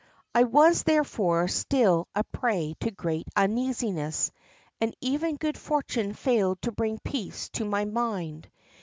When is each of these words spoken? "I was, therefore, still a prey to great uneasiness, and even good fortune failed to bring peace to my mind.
"I 0.33 0.45
was, 0.45 0.81
therefore, 0.81 1.47
still 1.47 2.07
a 2.15 2.23
prey 2.23 2.73
to 2.79 2.89
great 2.89 3.27
uneasiness, 3.35 4.31
and 4.79 4.95
even 4.99 5.35
good 5.35 5.59
fortune 5.59 6.13
failed 6.15 6.59
to 6.63 6.71
bring 6.71 6.97
peace 7.03 7.49
to 7.49 7.65
my 7.65 7.85
mind. 7.85 8.49